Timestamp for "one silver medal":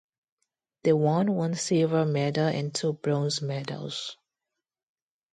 1.35-2.47